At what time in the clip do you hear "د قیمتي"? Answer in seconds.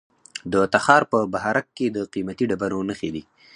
1.95-2.45